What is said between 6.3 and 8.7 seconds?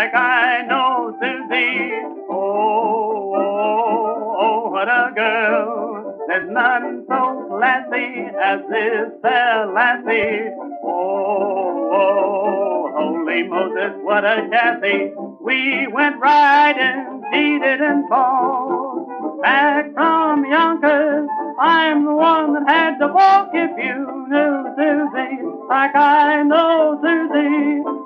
none so classy as